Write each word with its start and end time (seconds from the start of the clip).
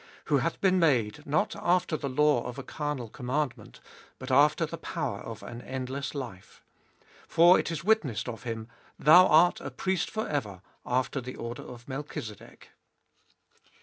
Who 0.25 0.39
hath 0.39 0.59
been 0.59 0.79
made, 0.79 1.27
not 1.27 1.55
after 1.55 1.95
the 1.95 2.09
law 2.09 2.41
of 2.47 2.57
a 2.57 2.63
carnal 2.63 3.07
commandment, 3.07 3.79
but 4.17 4.31
after 4.31 4.65
the 4.65 4.79
power 4.79 5.19
of 5.19 5.43
an 5.43 5.61
endless 5.61 6.15
life. 6.15 6.63
17. 7.27 7.27
For 7.27 7.59
it 7.59 7.69
is 7.69 7.83
witnessed 7.83 8.27
of 8.27 8.41
him, 8.41 8.67
Thou 8.97 9.27
art 9.27 9.61
a 9.61 9.69
priest 9.69 10.09
for 10.09 10.27
ever 10.27 10.63
After 10.87 11.21
the 11.21 11.35
order 11.35 11.61
of 11.61 11.87
Melchizedek. 11.87 12.69